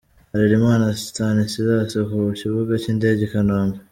Harerimana 0.31 0.85
Stanislas 1.05 1.93
ku 2.09 2.19
kibuga 2.39 2.73
cy’indege 2.81 3.21
i 3.25 3.31
Kanombe. 3.33 3.77